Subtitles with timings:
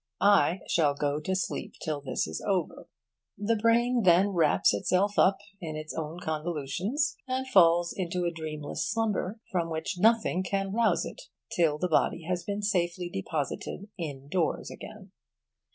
[0.19, 2.87] I shall go to sleep till it is over.'
[3.37, 8.83] The brain then wraps itself up in its own convolutions, and falls into a dreamless
[8.83, 14.71] slumber from which nothing can rouse it till the body has been safely deposited indoors
[14.71, 15.11] again.